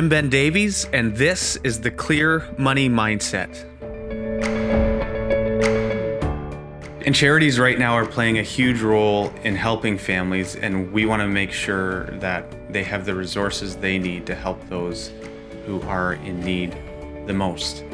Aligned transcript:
I'm 0.00 0.08
Ben 0.08 0.30
Davies, 0.30 0.86
and 0.94 1.14
this 1.14 1.56
is 1.62 1.82
the 1.82 1.90
Clear 1.90 2.48
Money 2.56 2.88
Mindset. 2.88 3.66
And 7.04 7.14
charities 7.14 7.58
right 7.58 7.78
now 7.78 7.92
are 7.92 8.06
playing 8.06 8.38
a 8.38 8.42
huge 8.42 8.80
role 8.80 9.30
in 9.44 9.54
helping 9.54 9.98
families, 9.98 10.56
and 10.56 10.90
we 10.90 11.04
want 11.04 11.20
to 11.20 11.28
make 11.28 11.52
sure 11.52 12.04
that 12.12 12.46
they 12.72 12.82
have 12.82 13.04
the 13.04 13.14
resources 13.14 13.76
they 13.76 13.98
need 13.98 14.24
to 14.28 14.34
help 14.34 14.66
those 14.70 15.12
who 15.66 15.82
are 15.82 16.14
in 16.14 16.40
need 16.40 16.74
the 17.26 17.34
most. 17.34 17.84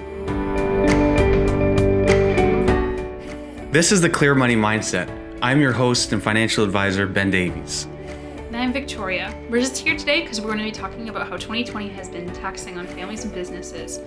This 3.73 3.91
is 3.91 4.01
the 4.01 4.11
Clear 4.11 4.37
Money 4.37 4.55
Mindset. 4.55 5.11
I'm 5.43 5.61
your 5.61 5.73
host 5.73 6.13
and 6.13 6.23
financial 6.23 6.63
advisor, 6.63 7.09
Ben 7.09 7.33
Davies. 7.33 7.89
And 8.57 8.65
I'm 8.65 8.73
Victoria. 8.73 9.39
We're 9.51 9.61
just 9.61 9.77
here 9.77 9.99
today 9.99 10.23
because 10.23 10.41
we're 10.41 10.47
going 10.47 10.61
to 10.61 10.65
be 10.65 10.73
talking 10.73 11.11
about 11.11 11.29
how 11.29 11.37
2020 11.37 11.89
has 11.89 12.09
been 12.09 12.33
taxing 12.33 12.79
on 12.79 12.87
families 12.87 13.23
and 13.23 13.35
businesses, 13.35 14.01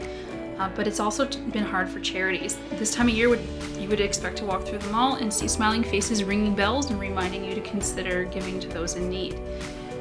uh, 0.58 0.72
but 0.76 0.88
it's 0.88 1.00
also 1.00 1.28
been 1.52 1.64
hard 1.64 1.88
for 1.88 2.00
charities. 2.00 2.58
This 2.72 2.92
time 2.92 3.10
of 3.10 3.14
year, 3.14 3.30
would 3.30 3.42
you 3.78 3.88
would 3.90 4.00
expect 4.00 4.38
to 4.38 4.46
walk 4.46 4.66
through 4.66 4.80
the 4.80 4.90
mall 4.90 5.18
and 5.18 5.32
see 5.32 5.48
smiling 5.48 5.84
faces 5.84 6.24
ringing 6.24 6.56
bells 6.56 6.90
and 6.90 7.00
reminding 7.00 7.46
you 7.46 7.54
to 7.54 7.62
consider 7.62 8.24
giving 8.24 8.60
to 8.60 8.68
those 8.70 8.96
in 8.96 9.08
need. 9.08 9.40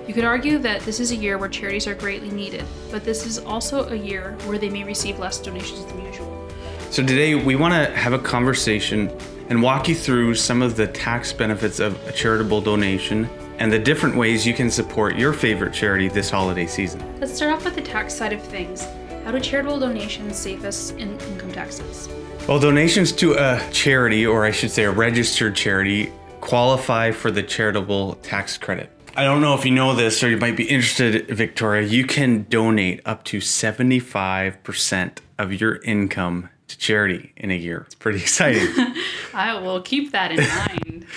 You 0.06 0.14
could 0.14 0.24
argue 0.24 0.56
that 0.60 0.80
this 0.80 0.98
is 0.98 1.10
a 1.10 1.16
year 1.16 1.36
where 1.36 1.50
charities 1.50 1.86
are 1.86 1.94
greatly 1.94 2.30
needed, 2.30 2.64
but 2.90 3.04
this 3.04 3.26
is 3.26 3.40
also 3.40 3.86
a 3.90 3.94
year 3.94 4.34
where 4.46 4.56
they 4.56 4.70
may 4.70 4.82
receive 4.82 5.18
less 5.18 5.38
donations 5.38 5.84
than 5.84 6.02
usual. 6.06 6.48
So, 6.88 7.02
today 7.02 7.34
we 7.34 7.54
want 7.54 7.74
to 7.74 7.94
have 7.94 8.14
a 8.14 8.18
conversation 8.18 9.14
and 9.50 9.62
walk 9.62 9.88
you 9.88 9.94
through 9.94 10.36
some 10.36 10.62
of 10.62 10.74
the 10.74 10.86
tax 10.86 11.34
benefits 11.34 11.80
of 11.80 12.02
a 12.08 12.12
charitable 12.12 12.62
donation 12.62 13.28
and 13.58 13.72
the 13.72 13.78
different 13.78 14.16
ways 14.16 14.46
you 14.46 14.54
can 14.54 14.70
support 14.70 15.16
your 15.16 15.32
favorite 15.32 15.72
charity 15.72 16.08
this 16.08 16.30
holiday 16.30 16.66
season. 16.66 17.02
Let's 17.20 17.34
start 17.34 17.52
off 17.52 17.64
with 17.64 17.74
the 17.74 17.82
tax 17.82 18.14
side 18.14 18.32
of 18.32 18.42
things. 18.42 18.86
How 19.24 19.32
do 19.32 19.40
charitable 19.40 19.80
donations 19.80 20.36
save 20.36 20.64
us 20.64 20.92
in 20.92 21.18
income 21.20 21.52
taxes? 21.52 22.08
Well, 22.48 22.58
donations 22.58 23.12
to 23.12 23.34
a 23.34 23.60
charity, 23.72 24.26
or 24.26 24.44
I 24.44 24.50
should 24.50 24.70
say 24.70 24.84
a 24.84 24.90
registered 24.90 25.54
charity, 25.54 26.12
qualify 26.40 27.10
for 27.10 27.30
the 27.30 27.42
charitable 27.42 28.14
tax 28.16 28.56
credit. 28.56 28.90
I 29.16 29.24
don't 29.24 29.40
know 29.40 29.54
if 29.54 29.64
you 29.64 29.72
know 29.72 29.94
this 29.94 30.22
or 30.22 30.30
you 30.30 30.36
might 30.36 30.56
be 30.56 30.64
interested, 30.64 31.26
Victoria. 31.26 31.86
You 31.86 32.04
can 32.04 32.46
donate 32.48 33.00
up 33.04 33.24
to 33.24 33.38
75% 33.38 35.18
of 35.38 35.60
your 35.60 35.76
income 35.82 36.50
to 36.68 36.78
charity 36.78 37.32
in 37.36 37.50
a 37.50 37.56
year. 37.56 37.82
It's 37.86 37.96
pretty 37.96 38.20
exciting. 38.20 38.68
I 39.34 39.58
will 39.60 39.82
keep 39.82 40.12
that 40.12 40.32
in 40.32 40.46
mind. 40.46 41.06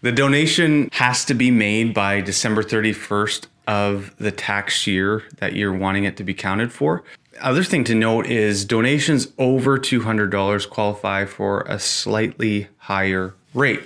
the 0.00 0.12
donation 0.12 0.88
has 0.92 1.24
to 1.26 1.34
be 1.34 1.50
made 1.50 1.92
by 1.92 2.20
December 2.20 2.62
31st 2.62 3.46
of 3.66 4.14
the 4.18 4.30
tax 4.30 4.86
year 4.86 5.24
that 5.38 5.54
you're 5.54 5.72
wanting 5.72 6.04
it 6.04 6.16
to 6.16 6.24
be 6.24 6.34
counted 6.34 6.72
for. 6.72 7.02
Other 7.40 7.62
thing 7.62 7.84
to 7.84 7.94
note 7.94 8.26
is 8.26 8.64
donations 8.64 9.28
over 9.38 9.78
$200 9.78 10.70
qualify 10.70 11.24
for 11.24 11.60
a 11.62 11.78
slightly 11.78 12.68
higher 12.78 13.34
rate. 13.54 13.82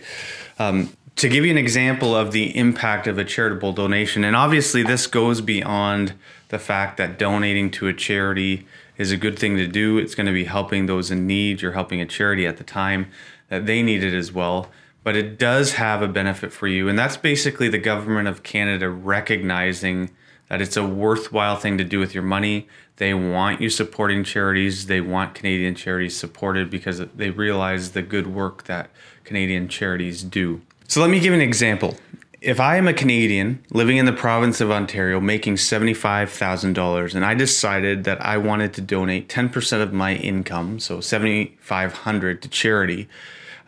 Um, 0.59 0.93
to 1.17 1.29
give 1.29 1.45
you 1.45 1.51
an 1.51 1.59
example 1.59 2.15
of 2.15 2.33
the 2.33 2.57
impact 2.57 3.07
of 3.07 3.19
a 3.19 3.25
charitable 3.25 3.73
donation, 3.73 4.25
and 4.25 4.35
obviously 4.35 4.83
this 4.83 5.07
goes 5.07 5.41
beyond 5.41 6.15
the 6.49 6.59
fact 6.59 6.97
that 6.97 7.19
donating 7.19 7.71
to 7.73 7.89
a 7.89 7.93
charity 7.93 8.67
is 8.97 9.11
a 9.11 9.17
good 9.17 9.39
thing 9.39 9.57
to 9.57 9.67
do. 9.67 9.99
It's 9.99 10.15
going 10.15 10.27
to 10.27 10.33
be 10.33 10.45
helping 10.45 10.87
those 10.87 11.11
in 11.11 11.27
need. 11.27 11.61
You're 11.61 11.73
helping 11.73 12.01
a 12.01 12.07
charity 12.07 12.47
at 12.47 12.57
the 12.57 12.65
time 12.65 13.11
that 13.49 13.67
they 13.67 13.83
need 13.83 14.03
it 14.03 14.15
as 14.15 14.33
well. 14.33 14.71
But 15.05 15.17
it 15.17 15.39
does 15.39 15.75
have 15.75 16.03
a 16.03 16.09
benefit 16.09 16.53
for 16.53 16.69
you. 16.69 16.89
And 16.89 16.99
that's 16.99 17.17
basically 17.17 17.69
the 17.69 17.79
government 17.79 18.29
of 18.29 18.43
Canada 18.43 18.89
recognizing 18.89 20.11
that 20.49 20.61
it's 20.61 20.77
a 20.77 20.87
worthwhile 20.87 21.57
thing 21.57 21.79
to 21.79 21.85
do 21.85 21.99
with 21.99 22.15
your 22.15 22.23
money. 22.23 22.69
They 22.97 23.15
want 23.15 23.61
you 23.61 23.71
supporting 23.71 24.23
charities. 24.23 24.87
They 24.87 25.01
want 25.01 25.35
Canadian 25.35 25.75
charities 25.75 26.17
supported 26.17 26.71
because 26.71 27.01
they 27.17 27.31
realize 27.31 27.93
the 27.93 28.03
good 28.03 28.27
work 28.27 28.65
that 28.65 28.91
Canadian 29.25 29.69
charities 29.69 30.23
do. 30.23 30.61
So 30.87 31.01
let 31.01 31.11
me 31.11 31.21
give 31.21 31.33
an 31.33 31.41
example 31.41 31.97
if 32.43 32.59
I 32.59 32.77
am 32.77 32.89
a 32.89 32.93
Canadian 32.93 33.65
living 33.71 33.99
in 33.99 34.05
the 34.05 34.13
province 34.13 34.61
of 34.61 34.71
Ontario 34.71 35.21
making 35.21 35.55
$75,000 35.55 37.15
and 37.15 37.25
I 37.25 37.35
decided 37.35 38.03
that 38.05 38.21
I 38.21 38.37
wanted 38.37 38.75
to 38.75 38.81
donate 38.81 39.29
10% 39.29 39.81
of 39.81 39.93
my 39.93 40.17
income, 40.17 40.81
so 40.81 41.01
7500 41.01 42.43
to 42.43 42.49
charity, 42.49 43.09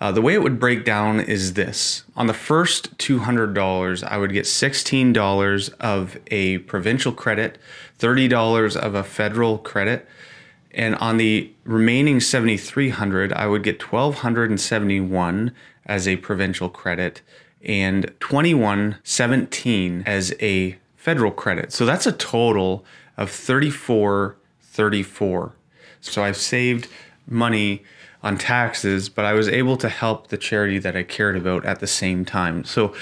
uh, 0.00 0.12
the 0.12 0.22
way 0.22 0.34
it 0.34 0.42
would 0.42 0.58
break 0.58 0.84
down 0.84 1.20
is 1.20 1.54
this. 1.54 2.02
On 2.16 2.26
the 2.26 2.34
first 2.34 2.98
$200, 2.98 4.04
I 4.04 4.18
would 4.18 4.32
get 4.32 4.44
$16 4.44 5.74
of 5.80 6.18
a 6.28 6.58
provincial 6.58 7.12
credit, 7.12 7.58
$30 7.98 8.76
of 8.76 8.94
a 8.94 9.02
federal 9.04 9.58
credit, 9.58 10.08
and 10.72 10.96
on 10.96 11.18
the 11.18 11.52
remaining 11.64 12.20
7,300, 12.20 13.32
I 13.32 13.46
would 13.46 13.62
get 13.62 13.80
1,271 13.80 15.52
as 15.86 16.08
a 16.08 16.16
provincial 16.16 16.68
credit 16.68 17.22
and 17.62 18.12
2117 18.20 20.02
as 20.04 20.34
a 20.40 20.76
federal 20.96 21.30
credit. 21.30 21.72
So 21.72 21.86
that's 21.86 22.06
a 22.06 22.12
total 22.12 22.84
of 23.16 23.30
3434. 23.30 25.52
So 26.00 26.24
I've 26.24 26.36
saved 26.36 26.88
money 27.26 27.82
on 28.24 28.38
taxes, 28.38 29.08
but 29.08 29.24
I 29.24 29.34
was 29.34 29.48
able 29.48 29.76
to 29.76 29.88
help 29.88 30.28
the 30.28 30.38
charity 30.38 30.78
that 30.78 30.96
I 30.96 31.02
cared 31.02 31.36
about 31.36 31.64
at 31.64 31.78
the 31.78 31.86
same 31.86 32.24
time. 32.24 32.64
So 32.64 32.94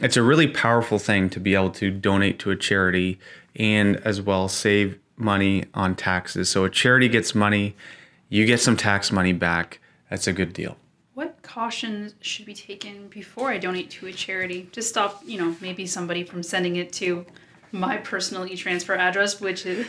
it's 0.00 0.16
a 0.16 0.22
really 0.22 0.48
powerful 0.48 0.98
thing 0.98 1.28
to 1.30 1.38
be 1.38 1.54
able 1.54 1.70
to 1.72 1.90
donate 1.90 2.38
to 2.40 2.50
a 2.50 2.56
charity 2.56 3.20
and 3.54 3.96
as 3.98 4.20
well 4.20 4.48
save 4.48 4.98
money 5.16 5.64
on 5.74 5.94
taxes. 5.94 6.48
So 6.48 6.64
a 6.64 6.70
charity 6.70 7.08
gets 7.08 7.34
money, 7.34 7.76
you 8.30 8.46
get 8.46 8.60
some 8.60 8.76
tax 8.76 9.12
money 9.12 9.34
back. 9.34 9.78
That's 10.08 10.26
a 10.26 10.32
good 10.32 10.52
deal 10.54 10.76
what 11.20 11.42
cautions 11.42 12.14
should 12.22 12.46
be 12.46 12.54
taken 12.54 13.06
before 13.08 13.50
I 13.50 13.58
donate 13.58 13.90
to 13.90 14.06
a 14.06 14.12
charity 14.12 14.70
to 14.72 14.80
stop, 14.80 15.22
you 15.26 15.38
know, 15.38 15.54
maybe 15.60 15.86
somebody 15.86 16.24
from 16.24 16.42
sending 16.42 16.76
it 16.76 16.94
to 16.94 17.26
my 17.72 17.98
personal 17.98 18.46
e-transfer 18.46 18.94
address, 18.94 19.38
which 19.38 19.66
is 19.66 19.86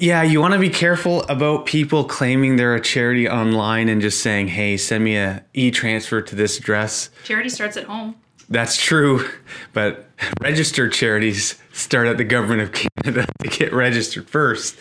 yeah, 0.00 0.22
you 0.22 0.40
want 0.40 0.54
to 0.54 0.58
be 0.58 0.70
careful 0.70 1.22
about 1.24 1.66
people 1.66 2.04
claiming 2.04 2.56
they're 2.56 2.74
a 2.74 2.80
charity 2.80 3.28
online 3.28 3.88
and 3.88 4.00
just 4.00 4.22
saying, 4.22 4.48
"Hey, 4.48 4.76
send 4.76 5.04
me 5.04 5.16
a 5.16 5.44
e-transfer 5.52 6.22
to 6.22 6.34
this 6.34 6.58
address." 6.58 7.10
Charity 7.24 7.50
starts 7.50 7.76
at 7.76 7.84
home. 7.84 8.16
That's 8.50 8.76
true, 8.76 9.28
but 9.72 10.08
registered 10.40 10.92
charities 10.92 11.56
start 11.72 12.08
at 12.08 12.18
the 12.18 12.24
government 12.24 12.62
of 12.62 12.72
Canada 12.72 13.24
to 13.42 13.48
get 13.48 13.72
registered 13.72 14.28
first. 14.28 14.76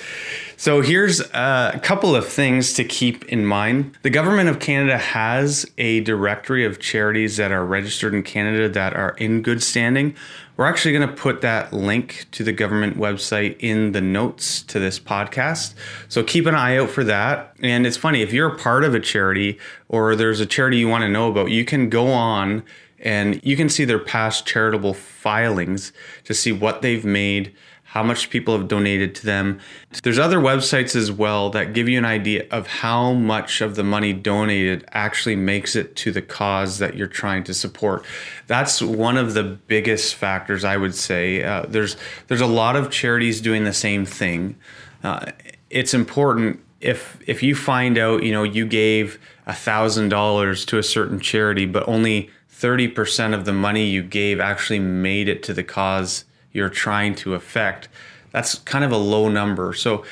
So 0.58 0.82
here's 0.82 1.20
a 1.20 1.80
couple 1.84 2.16
of 2.16 2.28
things 2.28 2.74
to 2.74 2.84
keep 2.84 3.26
in 3.26 3.46
mind. 3.46 3.96
The 4.02 4.10
government 4.10 4.50
of 4.50 4.60
Canada 4.60 4.98
has 4.98 5.70
a 5.78 6.00
directory 6.02 6.66
of 6.66 6.80
charities 6.80 7.38
that 7.38 7.52
are 7.52 7.64
registered 7.64 8.16
in 8.16 8.24
Canada 8.24 8.70
that 8.70 8.96
are 8.96 9.12
in 9.18 9.44
good 9.44 9.62
standing. 9.62 10.16
We're 10.58 10.66
actually 10.66 10.94
going 10.94 11.08
to 11.08 11.16
put 11.16 11.42
that 11.42 11.72
link 11.72 12.26
to 12.32 12.44
the 12.44 12.52
government 12.52 12.98
website 12.98 13.56
in 13.60 13.92
the 13.92 14.02
notes 14.02 14.64
to 14.64 14.80
this 14.80 15.00
podcast. 15.00 15.76
So 16.10 16.24
keep 16.24 16.48
an 16.48 16.56
eye 16.56 16.78
out 16.78 16.90
for 16.90 17.04
that. 17.04 17.56
And 17.62 17.86
it's 17.86 17.98
funny, 17.98 18.24
if 18.24 18.34
you're 18.34 18.54
a 18.54 18.58
part 18.58 18.84
of 18.84 18.96
a 18.96 19.00
charity 19.00 19.60
or 19.88 20.16
there's 20.16 20.40
a 20.40 20.46
charity 20.48 20.78
you 20.78 20.90
want 20.90 21.04
to 21.04 21.10
know 21.10 21.30
about, 21.30 21.52
you 21.52 21.64
can 21.64 21.88
go 21.90 22.08
on 22.08 22.64
and 23.02 23.40
you 23.44 23.56
can 23.56 23.70
see 23.70 23.86
their 23.86 24.00
past 24.00 24.46
charitable 24.46 24.94
filings 24.94 25.94
to 26.26 26.34
see 26.34 26.52
what 26.52 26.82
they've 26.82 27.06
made 27.06 27.56
how 27.90 28.04
much 28.04 28.30
people 28.30 28.56
have 28.56 28.68
donated 28.68 29.16
to 29.16 29.26
them. 29.26 29.60
There's 30.04 30.20
other 30.20 30.38
websites 30.38 30.96
as 30.96 31.12
well 31.12 31.50
that 31.50 31.74
give 31.74 31.90
you 31.90 31.98
an 31.98 32.06
idea 32.06 32.46
of 32.52 32.68
how 32.68 33.14
much 33.14 33.62
of 33.62 33.76
the 33.76 33.84
money 33.84 34.14
donated 34.14 34.86
actually 34.92 35.36
makes 35.36 35.76
it 35.76 35.96
to 35.98 36.12
the 36.12 36.22
cause 36.22 36.78
that 36.78 36.96
you're 36.96 37.08
trying 37.08 37.44
to 37.46 37.54
support. 37.54 38.06
That's 38.46 38.80
one 38.80 39.18
of 39.18 39.34
the 39.34 39.44
biggest 39.44 40.14
factors 40.14 40.64
I 40.64 40.78
would 40.78 40.94
say. 40.94 41.42
Uh, 41.44 41.66
there's 41.68 41.98
there's 42.28 42.42
a 42.42 42.48
lot 42.48 42.76
of 42.76 42.92
charities 42.92 43.42
doing 43.42 43.64
the 43.64 43.74
same 43.74 44.06
thing. 44.06 44.56
Uh, 45.04 45.32
it's 45.72 45.96
important 45.96 46.60
if 46.82 47.18
if 47.26 47.42
you 47.42 47.56
find 47.56 47.98
out 47.98 48.22
you 48.22 48.32
know 48.32 48.44
you 48.44 48.68
gave 48.68 49.20
a 49.48 49.54
thousand 49.56 50.10
dollars 50.10 50.64
to 50.66 50.78
a 50.78 50.84
certain 50.84 51.20
charity, 51.20 51.66
but 51.66 51.88
only 51.88 52.30
30% 52.60 53.34
of 53.34 53.46
the 53.46 53.54
money 53.54 53.86
you 53.86 54.04
gave 54.04 54.40
actually 54.40 54.80
made 54.80 55.30
it 55.30 55.42
to 55.44 55.54
the 55.54 55.64
cause 55.64 56.26
you're 56.52 56.70
trying 56.70 57.16
to 57.16 57.34
affect, 57.34 57.88
that's 58.32 58.56
kind 58.56 58.84
of 58.84 58.92
a 58.92 58.98
low 58.98 59.30
number. 59.30 59.74
So 59.74 60.04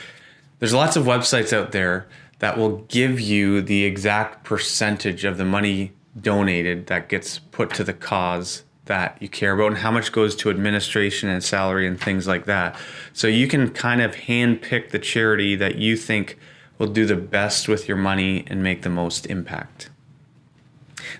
there's 0.60 0.74
lots 0.74 0.96
of 0.96 1.06
websites 1.06 1.52
out 1.52 1.72
there 1.72 2.08
that 2.40 2.58
will 2.58 2.78
give 2.88 3.20
you 3.20 3.62
the 3.62 3.84
exact 3.84 4.44
percentage 4.44 5.26
of 5.26 5.38
the 5.38 5.46
money 5.46 5.92
donated 6.20 6.88
that 6.88 7.10
gets 7.10 7.40
put 7.40 7.74
to 7.74 7.84
the 7.84 7.94
cause 7.94 8.64
that 8.86 9.18
you 9.22 9.28
care 9.28 9.54
about 9.54 9.68
and 9.68 9.78
how 9.80 9.92
much 9.92 10.12
goes 10.12 10.36
to 10.38 10.50
administration 10.50 11.28
and 11.28 11.44
salary 11.44 11.86
and 11.86 12.00
things 12.00 12.28
like 12.28 12.46
that. 12.46 12.76
So 13.12 13.28
you 13.28 13.48
can 13.48 13.70
kind 13.72 14.02
of 14.02 14.16
hand 14.16 14.62
pick 14.62 14.92
the 14.92 15.00
charity 15.00 15.56
that 15.58 15.76
you 15.76 15.98
think 15.98 16.38
will 16.78 16.88
do 16.88 17.06
the 17.06 17.18
best 17.18 17.68
with 17.68 17.88
your 17.88 17.98
money 17.98 18.46
and 18.48 18.64
make 18.64 18.84
the 18.84 18.90
most 18.90 19.26
impact. 19.26 19.90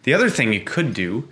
The 0.04 0.14
other 0.14 0.30
thing 0.30 0.54
you 0.54 0.62
could 0.62 0.94
do 0.94 1.28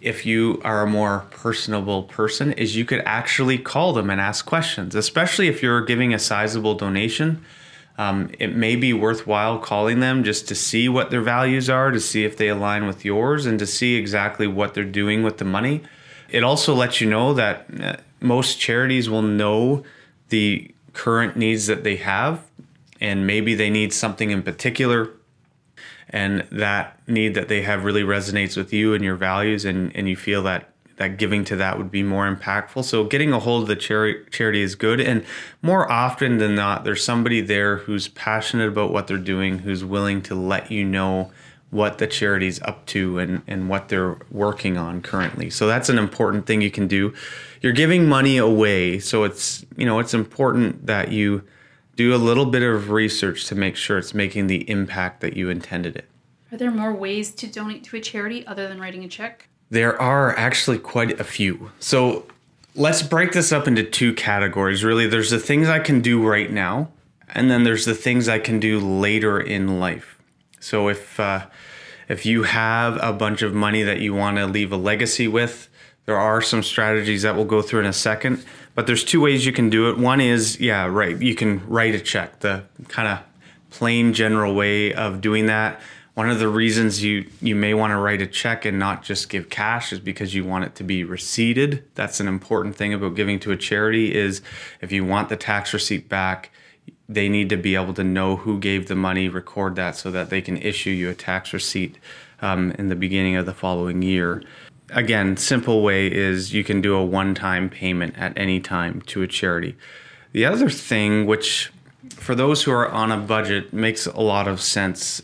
if 0.00 0.26
you 0.26 0.60
are 0.64 0.82
a 0.82 0.86
more 0.86 1.26
personable 1.30 2.02
person 2.02 2.52
is 2.52 2.76
you 2.76 2.84
could 2.84 3.02
actually 3.04 3.56
call 3.56 3.92
them 3.92 4.10
and 4.10 4.20
ask 4.20 4.44
questions, 4.44 4.94
especially 4.94 5.46
if 5.48 5.62
you're 5.62 5.84
giving 5.84 6.12
a 6.12 6.18
sizable 6.18 6.74
donation. 6.74 7.44
Um, 7.98 8.30
it 8.38 8.56
may 8.56 8.74
be 8.74 8.92
worthwhile 8.92 9.58
calling 9.58 10.00
them 10.00 10.24
just 10.24 10.48
to 10.48 10.54
see 10.54 10.88
what 10.88 11.10
their 11.10 11.20
values 11.20 11.70
are, 11.70 11.90
to 11.90 12.00
see 12.00 12.24
if 12.24 12.36
they 12.36 12.48
align 12.48 12.86
with 12.86 13.04
yours, 13.04 13.46
and 13.46 13.58
to 13.58 13.66
see 13.66 13.94
exactly 13.94 14.46
what 14.46 14.74
they're 14.74 14.84
doing 14.84 15.22
with 15.22 15.38
the 15.38 15.44
money. 15.44 15.82
It 16.28 16.42
also 16.42 16.74
lets 16.74 17.00
you 17.00 17.08
know 17.08 17.34
that 17.34 17.66
uh, 17.80 17.96
most 18.20 18.58
charities 18.58 19.08
will 19.08 19.22
know 19.22 19.84
the 20.30 20.74
current 20.94 21.36
needs 21.36 21.66
that 21.66 21.84
they 21.84 21.96
have, 21.96 22.42
and 23.00 23.26
maybe 23.26 23.54
they 23.54 23.70
need 23.70 23.92
something 23.92 24.30
in 24.30 24.42
particular, 24.42 25.10
and 26.12 26.46
that 26.52 26.98
need 27.08 27.34
that 27.34 27.48
they 27.48 27.62
have 27.62 27.84
really 27.84 28.02
resonates 28.02 28.56
with 28.56 28.72
you 28.72 28.94
and 28.94 29.02
your 29.02 29.16
values, 29.16 29.64
and, 29.64 29.94
and 29.96 30.08
you 30.08 30.16
feel 30.16 30.42
that 30.42 30.68
that 30.96 31.16
giving 31.16 31.44
to 31.44 31.56
that 31.56 31.78
would 31.78 31.90
be 31.90 32.02
more 32.02 32.32
impactful. 32.32 32.84
So 32.84 33.04
getting 33.04 33.32
a 33.32 33.40
hold 33.40 33.62
of 33.62 33.68
the 33.68 33.76
charity 33.76 34.24
charity 34.30 34.62
is 34.62 34.74
good, 34.74 35.00
and 35.00 35.24
more 35.62 35.90
often 35.90 36.38
than 36.38 36.54
not, 36.54 36.84
there's 36.84 37.02
somebody 37.02 37.40
there 37.40 37.78
who's 37.78 38.08
passionate 38.08 38.68
about 38.68 38.92
what 38.92 39.06
they're 39.06 39.16
doing, 39.16 39.60
who's 39.60 39.84
willing 39.84 40.22
to 40.22 40.34
let 40.34 40.70
you 40.70 40.84
know 40.84 41.32
what 41.70 41.96
the 41.96 42.06
charity's 42.06 42.60
up 42.62 42.84
to 42.84 43.18
and, 43.18 43.40
and 43.46 43.66
what 43.66 43.88
they're 43.88 44.18
working 44.30 44.76
on 44.76 45.00
currently. 45.00 45.48
So 45.48 45.66
that's 45.66 45.88
an 45.88 45.98
important 45.98 46.44
thing 46.46 46.60
you 46.60 46.70
can 46.70 46.86
do. 46.86 47.14
You're 47.62 47.72
giving 47.72 48.06
money 48.06 48.36
away, 48.36 48.98
so 48.98 49.24
it's 49.24 49.64
you 49.76 49.86
know 49.86 49.98
it's 49.98 50.12
important 50.12 50.86
that 50.86 51.10
you 51.10 51.42
do 51.96 52.14
a 52.14 52.16
little 52.16 52.46
bit 52.46 52.62
of 52.62 52.90
research 52.90 53.46
to 53.46 53.54
make 53.54 53.76
sure 53.76 53.98
it's 53.98 54.14
making 54.14 54.46
the 54.46 54.68
impact 54.70 55.20
that 55.20 55.36
you 55.36 55.50
intended 55.50 55.96
it. 55.96 56.08
Are 56.50 56.58
there 56.58 56.70
more 56.70 56.92
ways 56.92 57.30
to 57.36 57.46
donate 57.46 57.84
to 57.84 57.96
a 57.96 58.00
charity 58.00 58.46
other 58.46 58.68
than 58.68 58.80
writing 58.80 59.04
a 59.04 59.08
check? 59.08 59.48
There 59.70 60.00
are 60.00 60.36
actually 60.36 60.78
quite 60.78 61.18
a 61.18 61.24
few. 61.24 61.70
So 61.80 62.26
let's 62.74 63.02
break 63.02 63.32
this 63.32 63.52
up 63.52 63.66
into 63.66 63.82
two 63.82 64.12
categories. 64.14 64.84
Really, 64.84 65.06
there's 65.06 65.30
the 65.30 65.38
things 65.38 65.68
I 65.68 65.78
can 65.78 66.00
do 66.00 66.26
right 66.26 66.50
now, 66.50 66.88
and 67.28 67.50
then 67.50 67.64
there's 67.64 67.86
the 67.86 67.94
things 67.94 68.28
I 68.28 68.38
can 68.38 68.60
do 68.60 68.78
later 68.78 69.40
in 69.40 69.80
life. 69.80 70.18
So 70.60 70.88
if 70.88 71.18
uh, 71.18 71.46
if 72.08 72.26
you 72.26 72.42
have 72.42 72.98
a 73.02 73.12
bunch 73.12 73.40
of 73.40 73.54
money 73.54 73.82
that 73.82 74.00
you 74.00 74.14
want 74.14 74.36
to 74.36 74.46
leave 74.46 74.72
a 74.72 74.76
legacy 74.76 75.26
with, 75.26 75.68
there 76.06 76.18
are 76.18 76.42
some 76.42 76.62
strategies 76.62 77.22
that 77.22 77.34
we'll 77.36 77.44
go 77.44 77.62
through 77.62 77.80
in 77.80 77.86
a 77.86 77.92
second. 77.92 78.44
But 78.74 78.86
there's 78.86 79.04
two 79.04 79.20
ways 79.20 79.44
you 79.44 79.52
can 79.52 79.68
do 79.68 79.90
it. 79.90 79.98
One 79.98 80.20
is, 80.20 80.58
yeah, 80.58 80.86
right, 80.86 81.20
you 81.20 81.34
can 81.34 81.66
write 81.68 81.94
a 81.94 82.00
check, 82.00 82.40
the 82.40 82.64
kind 82.88 83.06
of 83.06 83.18
plain 83.70 84.14
general 84.14 84.54
way 84.54 84.94
of 84.94 85.20
doing 85.20 85.46
that 85.46 85.80
one 86.14 86.28
of 86.28 86.38
the 86.38 86.48
reasons 86.48 87.02
you 87.02 87.28
you 87.40 87.54
may 87.54 87.74
want 87.74 87.90
to 87.90 87.96
write 87.96 88.20
a 88.20 88.26
check 88.26 88.64
and 88.64 88.78
not 88.78 89.02
just 89.02 89.28
give 89.28 89.48
cash 89.48 89.92
is 89.92 90.00
because 90.00 90.34
you 90.34 90.44
want 90.44 90.64
it 90.64 90.74
to 90.74 90.84
be 90.84 91.04
receipted 91.04 91.84
that's 91.94 92.20
an 92.20 92.28
important 92.28 92.76
thing 92.76 92.92
about 92.92 93.14
giving 93.14 93.38
to 93.38 93.50
a 93.52 93.56
charity 93.56 94.14
is 94.14 94.42
if 94.80 94.92
you 94.92 95.04
want 95.04 95.28
the 95.28 95.36
tax 95.36 95.72
receipt 95.72 96.08
back 96.08 96.50
they 97.08 97.28
need 97.28 97.48
to 97.48 97.56
be 97.56 97.74
able 97.74 97.94
to 97.94 98.04
know 98.04 98.36
who 98.36 98.58
gave 98.58 98.88
the 98.88 98.94
money 98.94 99.28
record 99.28 99.76
that 99.76 99.96
so 99.96 100.10
that 100.10 100.30
they 100.30 100.40
can 100.40 100.56
issue 100.58 100.90
you 100.90 101.08
a 101.08 101.14
tax 101.14 101.52
receipt 101.52 101.98
um, 102.40 102.72
in 102.72 102.88
the 102.88 102.96
beginning 102.96 103.36
of 103.36 103.46
the 103.46 103.54
following 103.54 104.02
year 104.02 104.42
again 104.92 105.36
simple 105.36 105.82
way 105.82 106.06
is 106.06 106.52
you 106.52 106.64
can 106.64 106.80
do 106.80 106.94
a 106.94 107.04
one-time 107.04 107.68
payment 107.68 108.16
at 108.16 108.32
any 108.36 108.60
time 108.60 109.00
to 109.02 109.22
a 109.22 109.26
charity 109.26 109.76
the 110.32 110.44
other 110.44 110.70
thing 110.70 111.26
which 111.26 111.72
for 112.10 112.34
those 112.34 112.62
who 112.62 112.72
are 112.72 112.88
on 112.88 113.10
a 113.10 113.16
budget 113.16 113.72
makes 113.72 114.06
a 114.06 114.20
lot 114.20 114.46
of 114.48 114.60
sense 114.60 115.22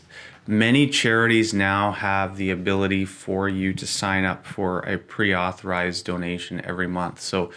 Many 0.49 0.87
charities 0.87 1.53
now 1.53 1.91
have 1.91 2.35
the 2.35 2.49
ability 2.49 3.05
for 3.05 3.47
you 3.47 3.71
to 3.71 3.85
sign 3.85 4.25
up 4.25 4.47
for 4.47 4.79
a 4.79 4.97
pre 4.97 5.35
authorized 5.35 6.07
donation 6.07 6.59
every 6.65 6.87
month. 6.87 7.21
So 7.21 7.51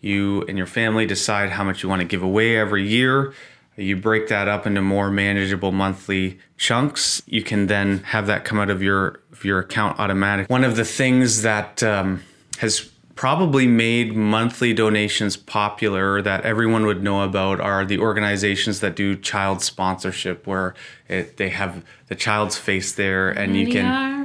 you 0.00 0.42
and 0.42 0.56
your 0.56 0.68
family 0.68 1.06
decide 1.06 1.50
how 1.50 1.64
much 1.64 1.82
you 1.82 1.88
want 1.88 2.02
to 2.02 2.06
give 2.06 2.22
away 2.22 2.56
every 2.56 2.86
year. 2.86 3.34
You 3.76 3.96
break 3.96 4.28
that 4.28 4.48
up 4.48 4.66
into 4.66 4.80
more 4.80 5.10
manageable 5.10 5.70
monthly 5.70 6.38
chunks. 6.56 7.22
You 7.26 7.42
can 7.42 7.66
then 7.66 7.98
have 8.04 8.26
that 8.26 8.44
come 8.44 8.58
out 8.58 8.70
of 8.70 8.82
your 8.82 9.20
of 9.32 9.44
your 9.44 9.58
account 9.58 10.00
automatic. 10.00 10.48
One 10.48 10.64
of 10.64 10.76
the 10.76 10.84
things 10.84 11.42
that 11.42 11.82
um, 11.82 12.22
has 12.58 12.90
probably 13.16 13.66
made 13.66 14.14
monthly 14.14 14.74
donations 14.74 15.36
popular 15.36 16.20
that 16.20 16.44
everyone 16.44 16.84
would 16.84 17.02
know 17.02 17.22
about 17.22 17.60
are 17.60 17.84
the 17.84 17.98
organizations 17.98 18.80
that 18.80 18.94
do 18.94 19.16
child 19.16 19.62
sponsorship 19.62 20.46
where 20.46 20.74
it, 21.08 21.38
they 21.38 21.48
have 21.48 21.82
the 22.08 22.14
child's 22.14 22.58
face 22.58 22.92
there 22.92 23.30
and 23.30 23.56
you 23.56 23.66
can 23.68 24.15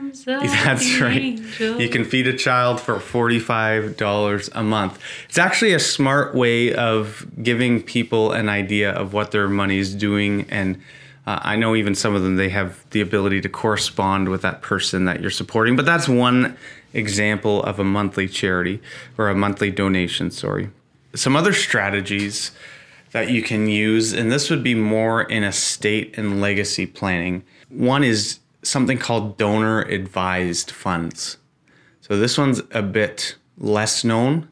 that's 0.48 1.00
right 1.00 1.22
angel. 1.22 1.82
you 1.82 1.90
can 1.90 2.04
feed 2.04 2.28
a 2.28 2.36
child 2.36 2.80
for 2.80 2.96
$45 2.96 4.50
a 4.54 4.64
month 4.64 5.00
it's 5.28 5.38
actually 5.38 5.74
a 5.74 5.80
smart 5.80 6.36
way 6.36 6.74
of 6.74 7.26
giving 7.42 7.82
people 7.82 8.32
an 8.32 8.50
idea 8.50 8.92
of 8.92 9.14
what 9.14 9.32
their 9.32 9.48
money 9.48 9.78
is 9.78 9.96
doing 9.96 10.46
and 10.50 10.82
uh, 11.26 11.40
I 11.44 11.56
know 11.56 11.76
even 11.76 11.94
some 11.94 12.16
of 12.16 12.24
them 12.24 12.36
they 12.36 12.50
have 12.50 12.84
the 12.90 13.02
ability 13.02 13.42
to 13.42 13.50
correspond 13.50 14.30
with 14.30 14.42
that 14.42 14.62
person 14.62 15.06
that 15.06 15.22
you're 15.22 15.30
supporting, 15.30 15.76
but 15.76 15.86
that's 15.86 16.10
one 16.10 16.58
example 16.94 17.64
of 17.64 17.80
a 17.80 17.84
monthly 17.84 18.28
charity 18.28 18.82
or 19.18 19.30
a 19.30 19.36
monthly 19.36 19.72
donation, 19.72 20.32
sorry. 20.32 20.70
Some 21.14 21.36
other 21.36 21.54
strategies 21.54 22.52
that 23.12 23.30
you 23.30 23.44
can 23.44 23.68
use, 23.68 24.14
and 24.14 24.32
this 24.32 24.50
would 24.50 24.64
be 24.64 24.74
more 24.74 25.24
in 25.24 25.44
estate 25.44 26.18
and 26.18 26.42
legacy 26.42 26.86
planning. 26.86 27.44
One 27.70 28.04
is 28.04 28.40
something 28.64 28.98
called 28.98 29.38
donor 29.38 29.82
advised 29.82 30.72
funds. 30.72 31.38
So 32.02 32.18
this 32.18 32.38
one's 32.38 32.62
a 32.72 32.82
bit 32.82 33.36
less 33.58 34.04
known, 34.04 34.50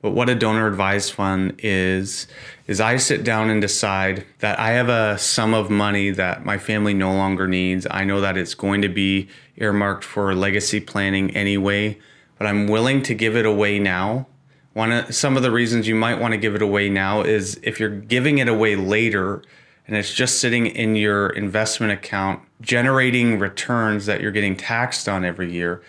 but 0.00 0.10
what 0.10 0.28
a 0.28 0.34
donor 0.34 0.66
advised 0.66 1.12
fund 1.12 1.54
is, 1.58 2.26
is 2.66 2.80
I 2.80 2.96
sit 2.96 3.24
down 3.24 3.50
and 3.50 3.60
decide 3.60 4.24
that 4.40 4.58
I 4.58 4.70
have 4.70 4.88
a 4.88 5.18
sum 5.18 5.54
of 5.54 5.70
money 5.70 6.10
that 6.10 6.44
my 6.44 6.58
family 6.58 6.94
no 6.94 7.14
longer 7.14 7.46
needs. 7.46 7.86
I 7.90 8.04
know 8.04 8.20
that 8.20 8.36
it's 8.36 8.54
going 8.54 8.82
to 8.82 8.88
be 8.88 9.28
earmarked 9.56 10.04
for 10.04 10.34
legacy 10.34 10.80
planning 10.80 11.30
anyway, 11.36 11.98
but 12.38 12.46
I'm 12.46 12.66
willing 12.66 13.02
to 13.04 13.14
give 13.14 13.36
it 13.36 13.46
away 13.46 13.78
now. 13.78 14.26
One 14.72 14.90
of, 14.90 15.14
some 15.14 15.36
of 15.36 15.42
the 15.42 15.50
reasons 15.50 15.86
you 15.86 15.94
might 15.94 16.18
want 16.18 16.32
to 16.32 16.38
give 16.38 16.54
it 16.54 16.62
away 16.62 16.88
now 16.88 17.20
is 17.20 17.60
if 17.62 17.78
you're 17.78 17.90
giving 17.90 18.38
it 18.38 18.48
away 18.48 18.74
later 18.74 19.42
and 19.86 19.96
it's 19.96 20.12
just 20.12 20.40
sitting 20.40 20.66
in 20.66 20.96
your 20.96 21.30
investment 21.30 21.92
account 21.92 22.42
generating 22.60 23.38
returns 23.38 24.06
that 24.06 24.20
you're 24.20 24.30
getting 24.30 24.56
taxed 24.56 25.08
on 25.08 25.24
every 25.24 25.52
year 25.52 25.82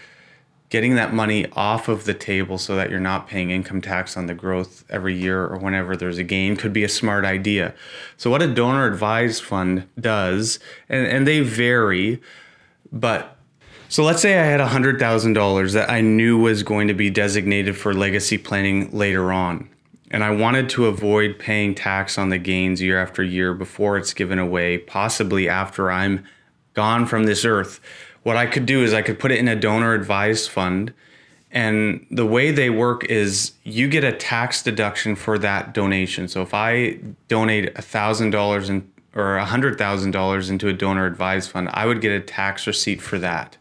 getting 0.74 0.96
that 0.96 1.14
money 1.14 1.46
off 1.52 1.88
of 1.88 2.06
the 2.06 2.16
table 2.16 2.58
so 2.58 2.76
that 2.76 2.90
you're 2.90 3.00
not 3.00 3.28
paying 3.28 3.52
income 3.52 3.80
tax 3.80 4.18
on 4.18 4.26
the 4.26 4.34
growth 4.34 4.84
every 4.90 5.14
year 5.14 5.46
or 5.46 5.56
whenever 5.56 5.96
there's 5.96 6.18
a 6.18 6.24
gain 6.24 6.56
could 6.56 6.74
be 6.74 6.84
a 6.84 6.90
smart 6.90 7.24
idea. 7.24 7.76
So, 8.18 8.32
what 8.32 8.42
a 8.42 8.52
donor 8.52 8.88
advised 8.88 9.44
fund 9.44 9.88
does, 10.00 10.58
and, 10.90 11.06
and 11.06 11.28
they 11.28 11.42
vary, 11.42 12.20
but 12.92 13.38
so 13.88 14.04
let's 14.04 14.24
say 14.24 14.40
I 14.40 14.46
had 14.46 14.60
$100,000 14.60 15.74
that 15.74 15.92
I 15.92 16.02
knew 16.02 16.40
was 16.40 16.64
going 16.64 16.88
to 16.88 16.96
be 16.96 17.12
designated 17.12 17.78
for 17.78 17.94
legacy 17.94 18.40
planning 18.40 18.90
later 18.90 19.32
on. 19.32 19.70
And 20.14 20.24
I 20.24 20.30
wanted 20.30 20.70
to 20.70 20.86
avoid 20.86 21.38
paying 21.38 21.76
tax 21.76 22.18
on 22.18 22.30
the 22.30 22.38
gains 22.38 22.82
year 22.82 23.02
after 23.02 23.22
year 23.22 23.54
before 23.54 23.98
it's 23.98 24.14
given 24.14 24.40
away, 24.40 24.78
possibly 24.78 25.50
after 25.50 25.92
I'm 25.92 26.24
gone 26.74 27.06
from 27.06 27.26
this 27.26 27.44
earth 27.44 27.82
what 28.24 28.38
I 28.38 28.46
could 28.46 28.66
do 28.66 28.84
is 28.84 28.94
I 28.94 29.02
could 29.02 29.20
put 29.20 29.32
it 29.32 29.40
in 29.40 29.48
a 29.48 29.56
donor 29.56 29.94
advised 29.94 30.50
fund. 30.50 30.94
And 31.52 32.08
the 32.10 32.26
way 32.26 32.52
they 32.52 32.70
work 32.70 33.06
is 33.06 33.52
you 33.64 33.88
get 33.88 34.04
a 34.04 34.12
tax 34.12 34.64
deduction 34.64 35.16
for 35.16 35.38
that 35.38 35.74
donation. 35.74 36.28
So 36.28 36.42
if 36.42 36.54
I 36.54 36.98
donate 37.28 37.76
$1,000 37.76 38.70
in, 38.70 38.92
or 39.14 39.38
$100,000 39.38 40.50
into 40.50 40.68
a 40.68 40.74
donor 40.74 41.06
advised 41.06 41.52
fund, 41.52 41.70
I 41.72 41.86
would 41.86 42.02
get 42.02 42.12
a 42.12 42.20
tax 42.20 42.66
receipt 42.66 43.02
for 43.02 43.20
that. 43.20 43.58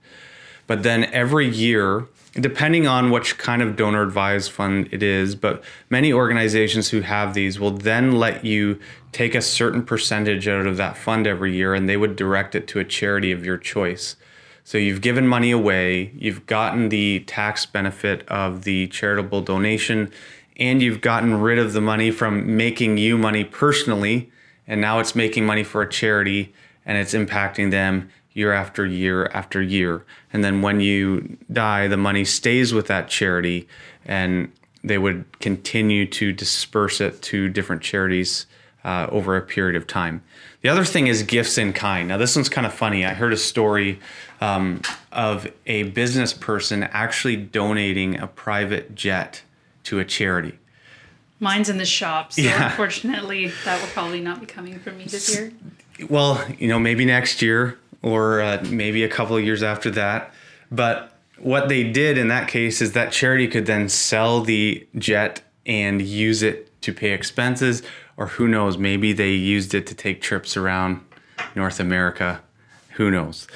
But 0.66 0.84
then 0.84 1.04
every 1.06 1.48
year, 1.48 2.06
depending 2.34 2.86
on 2.86 3.10
which 3.10 3.36
kind 3.36 3.60
of 3.60 3.76
donor 3.76 4.02
advised 4.02 4.50
fund 4.50 4.88
it 4.90 5.02
is, 5.02 5.34
but 5.34 5.62
many 5.90 6.12
organizations 6.12 6.88
who 6.88 7.02
have 7.02 7.34
these 7.34 7.60
will 7.60 7.70
then 7.70 8.12
let 8.12 8.44
you 8.44 8.78
take 9.12 9.34
a 9.34 9.42
certain 9.42 9.84
percentage 9.84 10.48
out 10.48 10.66
of 10.66 10.78
that 10.78 10.96
fund 10.96 11.26
every 11.26 11.54
year 11.54 11.74
and 11.74 11.88
they 11.88 11.96
would 11.96 12.16
direct 12.16 12.54
it 12.54 12.66
to 12.66 12.78
a 12.78 12.84
charity 12.84 13.32
of 13.32 13.44
your 13.44 13.58
choice. 13.58 14.16
So 14.64 14.78
you've 14.78 15.00
given 15.00 15.26
money 15.26 15.50
away, 15.50 16.12
you've 16.14 16.46
gotten 16.46 16.88
the 16.88 17.20
tax 17.20 17.66
benefit 17.66 18.26
of 18.28 18.64
the 18.64 18.86
charitable 18.88 19.42
donation, 19.42 20.10
and 20.56 20.80
you've 20.80 21.00
gotten 21.00 21.40
rid 21.40 21.58
of 21.58 21.72
the 21.72 21.80
money 21.80 22.10
from 22.10 22.56
making 22.56 22.96
you 22.96 23.18
money 23.18 23.44
personally, 23.44 24.30
and 24.66 24.80
now 24.80 25.00
it's 25.00 25.14
making 25.14 25.44
money 25.44 25.64
for 25.64 25.82
a 25.82 25.90
charity 25.90 26.54
and 26.84 26.98
it's 26.98 27.14
impacting 27.14 27.70
them 27.70 28.08
year 28.34 28.52
after 28.52 28.86
year 28.86 29.26
after 29.26 29.60
year. 29.60 30.04
And 30.32 30.42
then 30.42 30.62
when 30.62 30.80
you 30.80 31.36
die, 31.52 31.88
the 31.88 31.96
money 31.96 32.24
stays 32.24 32.72
with 32.72 32.86
that 32.86 33.08
charity 33.08 33.68
and 34.04 34.50
they 34.82 34.98
would 34.98 35.24
continue 35.40 36.06
to 36.06 36.32
disperse 36.32 37.00
it 37.00 37.22
to 37.22 37.48
different 37.48 37.82
charities 37.82 38.46
uh, 38.84 39.06
over 39.10 39.36
a 39.36 39.42
period 39.42 39.76
of 39.76 39.86
time. 39.86 40.22
The 40.62 40.68
other 40.68 40.84
thing 40.84 41.06
is 41.06 41.22
gifts 41.22 41.58
in 41.58 41.72
kind. 41.72 42.08
Now, 42.08 42.16
this 42.16 42.34
one's 42.34 42.48
kind 42.48 42.66
of 42.66 42.72
funny. 42.72 43.04
I 43.04 43.14
heard 43.14 43.32
a 43.32 43.36
story 43.36 44.00
um, 44.40 44.82
of 45.12 45.46
a 45.66 45.84
business 45.84 46.32
person 46.32 46.82
actually 46.84 47.36
donating 47.36 48.18
a 48.18 48.26
private 48.26 48.94
jet 48.94 49.42
to 49.84 49.98
a 49.98 50.04
charity. 50.04 50.58
Mine's 51.38 51.68
in 51.68 51.78
the 51.78 51.84
shop, 51.84 52.32
so 52.32 52.42
Yeah. 52.42 52.70
unfortunately, 52.70 53.52
that 53.64 53.80
will 53.80 53.88
probably 53.88 54.20
not 54.20 54.40
be 54.40 54.46
coming 54.46 54.78
from 54.78 54.98
me 54.98 55.04
this 55.04 55.32
year. 55.34 55.52
Well, 56.08 56.44
you 56.58 56.68
know, 56.68 56.78
maybe 56.78 57.04
next 57.04 57.42
year 57.42 57.78
or 58.02 58.40
uh, 58.40 58.64
maybe 58.68 59.04
a 59.04 59.08
couple 59.08 59.36
of 59.36 59.44
years 59.44 59.62
after 59.62 59.90
that. 59.92 60.32
But 60.70 61.12
what 61.38 61.68
they 61.68 61.84
did 61.84 62.18
in 62.18 62.28
that 62.28 62.48
case 62.48 62.80
is 62.80 62.92
that 62.92 63.12
charity 63.12 63.48
could 63.48 63.66
then 63.66 63.88
sell 63.88 64.40
the 64.40 64.86
jet 64.96 65.42
and 65.66 66.02
use 66.02 66.42
it 66.42 66.68
to 66.82 66.92
pay 66.92 67.10
expenses, 67.12 67.82
or 68.16 68.26
who 68.26 68.48
knows, 68.48 68.76
maybe 68.76 69.12
they 69.12 69.30
used 69.30 69.74
it 69.74 69.86
to 69.86 69.94
take 69.94 70.20
trips 70.20 70.56
around 70.56 71.00
North 71.54 71.80
America. 71.80 72.42
Who 72.92 73.10
knows? 73.10 73.46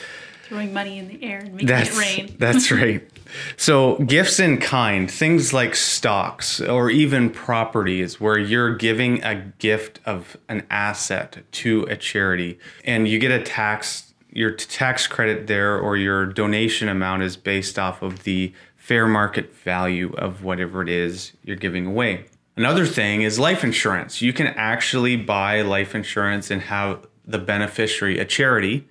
Throwing 0.45 0.73
money 0.73 0.99
in 0.99 1.09
the 1.09 1.23
air 1.25 1.41
and 1.41 1.53
making 1.53 1.67
That's 1.67 1.97
it 1.97 2.01
rain. 2.01 2.37
that's 2.39 2.71
right. 2.71 3.09
So 3.57 3.97
gifts 3.97 4.39
in 4.39 4.59
kind, 4.59 5.11
things 5.11 5.53
like 5.53 5.75
stocks 5.75 6.61
or 6.61 6.89
even 6.91 7.31
properties 7.31 8.21
where 8.21 8.39
you're 8.39 8.77
giving 8.77 9.23
a 9.25 9.53
gift 9.59 10.01
of 10.07 10.37
an 10.49 10.65
asset 10.71 11.39
to 11.53 11.83
a 11.91 11.97
charity 11.97 12.59
and 12.85 13.09
you 13.09 13.19
get 13.19 13.33
a 13.33 13.43
tax 13.43 14.15
your 14.37 14.51
tax 14.51 15.07
credit 15.07 15.47
there 15.47 15.79
or 15.79 15.97
your 15.97 16.27
donation 16.27 16.91
amount 16.91 17.23
is 17.23 17.39
based 17.39 17.79
off 17.79 18.03
of 18.03 18.25
the 18.25 18.53
fair 18.77 19.07
market 19.07 19.55
value 19.55 20.13
of 20.19 20.45
whatever 20.45 20.83
it 20.83 20.91
is 20.91 21.33
you're 21.43 21.57
giving 21.57 21.87
away. 21.87 22.27
Another 22.55 22.85
thing 22.85 23.23
is 23.23 23.39
life 23.39 23.65
insurance. 23.65 24.21
You 24.21 24.35
can 24.35 24.49
actually 24.49 25.17
buy 25.17 25.63
life 25.63 25.95
insurance 25.95 26.51
and 26.51 26.61
have 26.61 27.07
the 27.25 27.39
beneficiary 27.39 28.19
a 28.19 28.27
charity. 28.27 28.87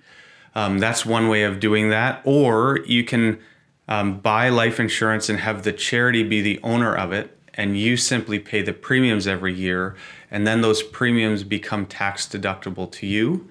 Um, 0.56 0.78
that's 0.80 1.06
one 1.06 1.28
way 1.28 1.44
of 1.44 1.60
doing 1.60 1.90
that. 1.90 2.22
Or 2.24 2.80
you 2.84 3.04
can 3.04 3.38
um, 3.86 4.18
buy 4.18 4.48
life 4.48 4.80
insurance 4.80 5.28
and 5.28 5.38
have 5.38 5.62
the 5.62 5.72
charity 5.72 6.24
be 6.24 6.42
the 6.42 6.58
owner 6.64 6.92
of 6.92 7.12
it, 7.12 7.38
and 7.54 7.78
you 7.78 7.96
simply 7.96 8.40
pay 8.40 8.62
the 8.62 8.72
premiums 8.72 9.28
every 9.28 9.54
year, 9.54 9.94
and 10.28 10.44
then 10.44 10.60
those 10.60 10.82
premiums 10.82 11.44
become 11.44 11.86
tax 11.86 12.26
deductible 12.26 12.90
to 12.90 13.06
you. 13.06 13.48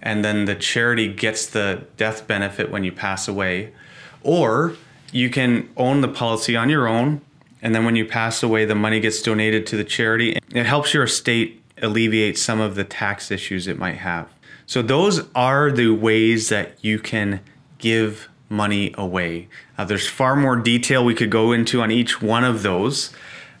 And 0.00 0.24
then 0.24 0.44
the 0.44 0.54
charity 0.54 1.12
gets 1.12 1.46
the 1.46 1.84
death 1.96 2.26
benefit 2.26 2.70
when 2.70 2.84
you 2.84 2.92
pass 2.92 3.28
away. 3.28 3.72
Or 4.22 4.74
you 5.12 5.30
can 5.30 5.68
own 5.76 6.00
the 6.00 6.08
policy 6.08 6.56
on 6.56 6.68
your 6.68 6.86
own, 6.86 7.20
and 7.62 7.74
then 7.74 7.84
when 7.84 7.96
you 7.96 8.04
pass 8.04 8.42
away, 8.42 8.64
the 8.64 8.74
money 8.74 9.00
gets 9.00 9.20
donated 9.22 9.66
to 9.68 9.76
the 9.76 9.84
charity. 9.84 10.38
It 10.52 10.66
helps 10.66 10.94
your 10.94 11.04
estate 11.04 11.62
alleviate 11.80 12.38
some 12.38 12.60
of 12.60 12.74
the 12.74 12.84
tax 12.84 13.30
issues 13.30 13.66
it 13.66 13.78
might 13.78 13.98
have. 13.98 14.28
So, 14.66 14.82
those 14.82 15.28
are 15.34 15.70
the 15.70 15.90
ways 15.90 16.50
that 16.50 16.76
you 16.84 16.98
can 16.98 17.40
give 17.78 18.28
money 18.48 18.94
away. 18.96 19.48
Uh, 19.76 19.84
there's 19.84 20.06
far 20.06 20.36
more 20.36 20.56
detail 20.56 21.04
we 21.04 21.14
could 21.14 21.30
go 21.30 21.52
into 21.52 21.80
on 21.80 21.90
each 21.90 22.20
one 22.20 22.44
of 22.44 22.62
those. 22.62 23.12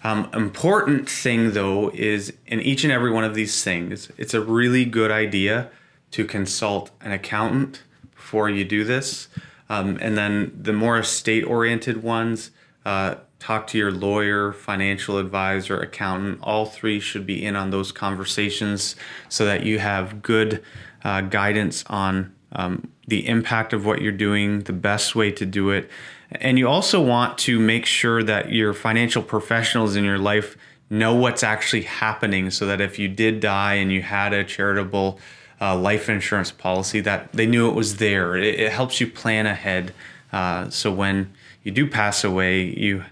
Um, 0.04 0.30
important 0.32 1.08
thing 1.08 1.52
though 1.52 1.90
is 1.92 2.32
in 2.46 2.60
each 2.60 2.84
and 2.84 2.92
every 2.92 3.10
one 3.10 3.24
of 3.24 3.34
these 3.34 3.64
things, 3.64 4.10
it's 4.16 4.32
a 4.32 4.40
really 4.40 4.84
good 4.84 5.10
idea 5.10 5.70
to 6.10 6.24
consult 6.24 6.90
an 7.00 7.12
accountant 7.12 7.82
before 8.14 8.48
you 8.50 8.64
do 8.64 8.84
this. 8.84 9.28
Um, 9.68 9.98
and 10.00 10.16
then 10.16 10.58
the 10.58 10.72
more 10.72 10.98
estate 10.98 11.44
oriented 11.44 12.02
ones, 12.02 12.50
uh, 12.84 13.16
talk 13.38 13.66
to 13.68 13.78
your 13.78 13.92
lawyer, 13.92 14.52
financial 14.52 15.18
advisor, 15.18 15.78
accountant. 15.78 16.40
All 16.42 16.66
three 16.66 17.00
should 17.00 17.26
be 17.26 17.44
in 17.44 17.54
on 17.54 17.70
those 17.70 17.92
conversations 17.92 18.96
so 19.28 19.44
that 19.44 19.64
you 19.64 19.78
have 19.78 20.22
good 20.22 20.62
uh, 21.04 21.20
guidance 21.22 21.84
on 21.86 22.34
um, 22.52 22.90
the 23.06 23.26
impact 23.28 23.72
of 23.72 23.84
what 23.84 24.00
you're 24.00 24.12
doing, 24.12 24.60
the 24.60 24.72
best 24.72 25.14
way 25.14 25.30
to 25.32 25.46
do 25.46 25.70
it. 25.70 25.90
And 26.32 26.58
you 26.58 26.68
also 26.68 27.00
want 27.00 27.38
to 27.38 27.58
make 27.58 27.86
sure 27.86 28.22
that 28.22 28.52
your 28.52 28.74
financial 28.74 29.22
professionals 29.22 29.96
in 29.96 30.04
your 30.04 30.18
life 30.18 30.56
know 30.90 31.14
what's 31.14 31.42
actually 31.42 31.82
happening 31.82 32.50
so 32.50 32.66
that 32.66 32.80
if 32.80 32.98
you 32.98 33.08
did 33.08 33.40
die 33.40 33.74
and 33.74 33.92
you 33.92 34.02
had 34.02 34.32
a 34.32 34.44
charitable 34.44 35.20
uh, 35.60 35.76
life 35.76 36.08
insurance 36.08 36.50
policy, 36.50 37.00
that 37.00 37.32
they 37.32 37.46
knew 37.46 37.68
it 37.68 37.74
was 37.74 37.96
there. 37.96 38.36
It, 38.36 38.60
it 38.60 38.72
helps 38.72 39.00
you 39.00 39.06
plan 39.06 39.46
ahead. 39.46 39.92
Uh, 40.32 40.70
so 40.70 40.92
when 40.92 41.32
you 41.62 41.72
do 41.72 41.86
pass 41.86 42.24
away, 42.24 42.62
you 42.62 43.04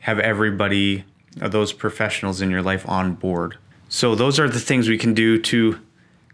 have 0.00 0.18
everybody, 0.18 1.04
those 1.36 1.72
professionals 1.72 2.40
in 2.40 2.50
your 2.50 2.62
life 2.62 2.88
on 2.88 3.14
board. 3.14 3.58
So 3.88 4.14
those 4.14 4.38
are 4.38 4.48
the 4.48 4.60
things 4.60 4.88
we 4.88 4.98
can 4.98 5.14
do 5.14 5.40
to 5.42 5.80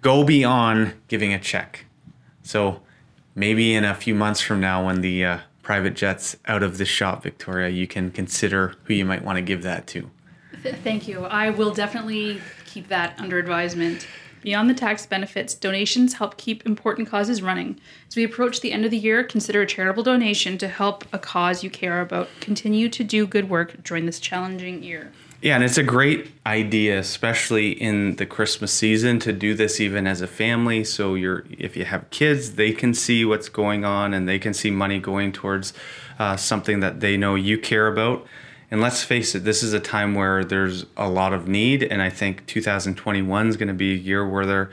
go 0.00 0.25
beyond 0.25 0.95
giving 1.09 1.33
a 1.33 1.38
check. 1.38 1.85
So 2.42 2.81
maybe 3.35 3.75
in 3.75 3.85
a 3.85 3.95
few 3.95 4.14
months 4.14 4.40
from 4.40 4.61
now, 4.61 4.87
when 4.87 5.00
the 5.00 5.25
uh, 5.25 5.38
private 5.62 5.95
jet's 5.95 6.37
out 6.47 6.62
of 6.62 6.78
the 6.78 6.85
shop, 6.85 7.23
Victoria, 7.23 7.69
you 7.69 7.87
can 7.87 8.11
consider 8.11 8.75
who 8.85 8.95
you 8.95 9.04
might 9.04 9.25
want 9.25 9.37
to 9.37 9.42
give 9.42 9.62
that 9.62 9.87
to. 9.88 10.11
Thank 10.62 11.09
you. 11.09 11.25
I 11.25 11.50
will 11.50 11.73
definitely 11.73 12.40
keep 12.66 12.88
that 12.88 13.19
under 13.19 13.38
advisement. 13.38 14.07
Beyond 14.43 14.69
the 14.69 14.75
tax 14.75 15.07
benefits, 15.07 15.55
donations 15.55 16.15
help 16.15 16.37
keep 16.37 16.67
important 16.67 17.09
causes 17.09 17.41
running. 17.41 17.81
As 18.09 18.17
we 18.17 18.25
approach 18.25 18.61
the 18.61 18.73
end 18.73 18.85
of 18.85 18.91
the 18.91 18.99
year, 18.99 19.23
consider 19.23 19.63
a 19.63 19.67
charitable 19.67 20.03
donation 20.03 20.59
to 20.59 20.67
help 20.67 21.05
a 21.13 21.19
cause 21.19 21.63
you 21.63 21.71
care 21.71 22.01
about 22.01 22.29
continue 22.41 22.89
to 22.89 23.05
do 23.05 23.25
good 23.25 23.49
work 23.49 23.85
during 23.85 24.05
this 24.05 24.19
challenging 24.19 24.83
year. 24.83 25.13
Yeah, 25.43 25.55
and 25.55 25.65
it's 25.65 25.79
a 25.79 25.83
great 25.83 26.31
idea, 26.45 26.99
especially 26.99 27.71
in 27.71 28.17
the 28.17 28.27
Christmas 28.27 28.73
season, 28.73 29.21
to 29.21 29.33
do 29.33 29.55
this 29.55 29.81
even 29.81 30.07
as 30.07 30.21
a 30.21 30.29
family. 30.29 30.83
So 30.85 31.15
you're, 31.15 31.45
if 31.51 31.77
you 31.77 31.85
have 31.85 32.11
kids, 32.11 32.53
they 32.53 32.73
can 32.73 32.95
see 32.95 33.25
what's 33.25 33.49
going 33.49 33.85
on, 33.85 34.13
and 34.15 34.29
they 34.29 34.39
can 34.39 34.55
see 34.55 34.71
money 34.71 34.99
going 34.99 35.33
towards 35.33 35.73
uh, 36.19 36.37
something 36.37 36.81
that 36.81 37.01
they 37.01 37.17
know 37.17 37.37
you 37.37 37.59
care 37.59 37.89
about. 37.89 38.27
And 38.73 38.81
let's 38.81 39.05
face 39.05 39.35
it, 39.35 39.45
this 39.45 39.62
is 39.62 39.75
a 39.75 39.81
time 39.81 40.14
where 40.14 40.47
there's 40.47 40.87
a 40.97 41.07
lot 41.07 41.35
of 41.35 41.47
need, 41.47 41.83
and 41.83 42.00
I 42.00 42.09
think 42.09 42.47
2021 42.47 43.49
is 43.49 43.59
going 43.59 43.69
to 43.69 43.75
be 43.75 43.93
a 43.93 43.97
year 43.97 44.26
where 44.26 44.47
there 44.47 44.71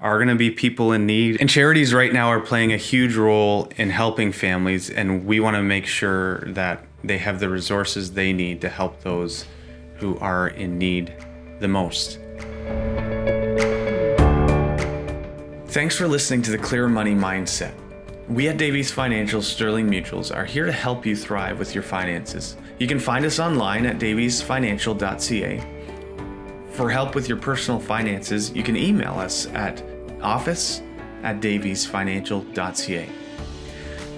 are 0.00 0.18
going 0.18 0.28
to 0.28 0.36
be 0.36 0.52
people 0.52 0.92
in 0.92 1.04
need. 1.04 1.40
And 1.40 1.50
charities 1.50 1.92
right 1.92 2.12
now 2.12 2.28
are 2.28 2.38
playing 2.38 2.72
a 2.72 2.76
huge 2.76 3.16
role 3.16 3.68
in 3.76 3.90
helping 3.90 4.30
families, 4.30 4.88
and 4.88 5.26
we 5.26 5.40
want 5.40 5.56
to 5.56 5.64
make 5.64 5.86
sure 5.86 6.42
that 6.52 6.84
they 7.02 7.18
have 7.18 7.40
the 7.40 7.48
resources 7.48 8.12
they 8.12 8.32
need 8.32 8.60
to 8.60 8.68
help 8.68 9.00
those 9.00 9.46
who 9.96 10.16
are 10.18 10.46
in 10.46 10.78
need 10.78 11.12
the 11.58 11.66
most. 11.66 12.20
Thanks 15.72 15.96
for 15.96 16.06
listening 16.06 16.42
to 16.42 16.52
the 16.52 16.58
Clear 16.58 16.86
Money 16.86 17.16
Mindset. 17.16 17.74
We 18.30 18.46
at 18.46 18.58
Davies 18.58 18.92
Financial 18.92 19.42
Sterling 19.42 19.90
Mutuals 19.90 20.32
are 20.32 20.44
here 20.44 20.64
to 20.64 20.70
help 20.70 21.04
you 21.04 21.16
thrive 21.16 21.58
with 21.58 21.74
your 21.74 21.82
finances. 21.82 22.56
You 22.78 22.86
can 22.86 23.00
find 23.00 23.24
us 23.24 23.40
online 23.40 23.84
at 23.86 23.98
daviesfinancial.ca. 23.98 25.64
For 26.70 26.88
help 26.88 27.16
with 27.16 27.28
your 27.28 27.38
personal 27.38 27.80
finances, 27.80 28.52
you 28.52 28.62
can 28.62 28.76
email 28.76 29.14
us 29.14 29.46
at 29.46 29.82
office 30.22 30.80
at 31.24 31.40
daviesfinancial.ca. 31.40 33.08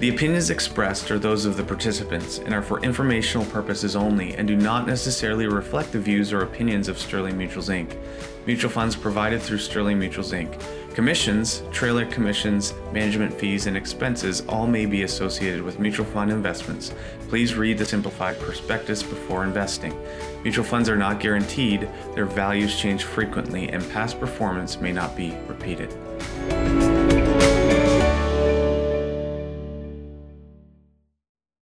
The 0.02 0.08
opinions 0.08 0.50
expressed 0.50 1.12
are 1.12 1.18
those 1.20 1.44
of 1.44 1.56
the 1.56 1.62
participants 1.62 2.38
and 2.38 2.52
are 2.52 2.60
for 2.60 2.82
informational 2.82 3.46
purposes 3.46 3.94
only 3.94 4.34
and 4.34 4.48
do 4.48 4.56
not 4.56 4.84
necessarily 4.84 5.46
reflect 5.46 5.92
the 5.92 6.00
views 6.00 6.32
or 6.32 6.42
opinions 6.42 6.88
of 6.88 6.98
Sterling 6.98 7.36
Mutuals 7.36 7.70
Inc. 7.70 7.96
Mutual 8.44 8.68
funds 8.68 8.96
provided 8.96 9.40
through 9.40 9.58
Sterling 9.58 10.00
Mutuals 10.00 10.34
Inc. 10.34 10.60
Commissions, 10.96 11.62
trailer 11.70 12.04
commissions, 12.04 12.74
management 12.92 13.32
fees, 13.32 13.68
and 13.68 13.76
expenses 13.76 14.40
all 14.48 14.66
may 14.66 14.86
be 14.86 15.04
associated 15.04 15.62
with 15.62 15.78
mutual 15.78 16.06
fund 16.06 16.32
investments. 16.32 16.92
Please 17.28 17.54
read 17.54 17.78
the 17.78 17.86
simplified 17.86 18.36
prospectus 18.40 19.04
before 19.04 19.44
investing. 19.44 19.96
Mutual 20.42 20.64
funds 20.64 20.88
are 20.88 20.96
not 20.96 21.20
guaranteed, 21.20 21.88
their 22.16 22.26
values 22.26 22.76
change 22.76 23.04
frequently, 23.04 23.68
and 23.68 23.88
past 23.92 24.18
performance 24.18 24.80
may 24.80 24.90
not 24.90 25.16
be 25.16 25.32
repeated. 25.46 25.96